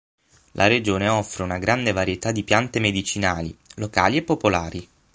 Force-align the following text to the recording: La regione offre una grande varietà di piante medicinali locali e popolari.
La 0.53 0.65
regione 0.65 1.07
offre 1.07 1.43
una 1.43 1.59
grande 1.59 1.91
varietà 1.91 2.31
di 2.31 2.43
piante 2.43 2.79
medicinali 2.79 3.55
locali 3.75 4.17
e 4.17 4.23
popolari. 4.23 4.89